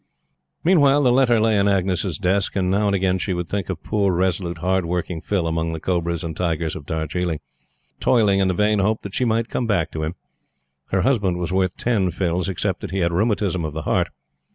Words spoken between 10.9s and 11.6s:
husband was